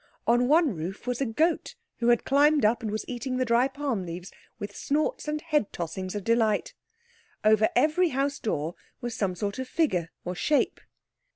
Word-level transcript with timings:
On 0.25 0.47
one 0.47 0.73
roof 0.75 1.05
was 1.05 1.21
a 1.21 1.27
goat, 1.27 1.75
who 1.97 2.07
had 2.07 2.25
climbed 2.25 2.65
up 2.65 2.81
and 2.81 2.89
was 2.89 3.05
eating 3.07 3.37
the 3.37 3.45
dry 3.45 3.67
palm 3.67 4.03
leaves 4.03 4.31
with 4.57 4.75
snorts 4.75 5.27
and 5.27 5.39
head 5.41 5.71
tossings 5.71 6.15
of 6.15 6.23
delight. 6.23 6.73
Over 7.43 7.69
every 7.75 8.09
house 8.09 8.39
door 8.39 8.73
was 8.99 9.13
some 9.13 9.35
sort 9.35 9.59
of 9.59 9.67
figure 9.67 10.09
or 10.25 10.33
shape. 10.33 10.81